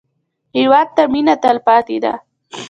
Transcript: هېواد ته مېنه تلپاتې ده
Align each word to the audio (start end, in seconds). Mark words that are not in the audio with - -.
هېواد 0.57 0.87
ته 0.95 1.03
مېنه 1.13 1.35
تلپاتې 1.43 1.97
ده 2.03 2.13